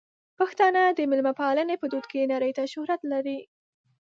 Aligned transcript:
پښتانه 0.39 0.81
د 0.97 0.99
مېلمه 1.09 1.33
پالنې 1.39 1.75
په 1.79 1.85
دود 1.91 2.05
کې 2.11 2.29
نړۍ 2.33 2.51
ته 2.57 2.63
شهرت 2.73 3.01
لري. 3.13 3.39